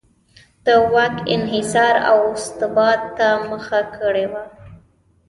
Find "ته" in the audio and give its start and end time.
3.17-3.27